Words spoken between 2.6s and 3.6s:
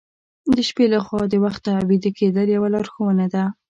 لارښوونه ده.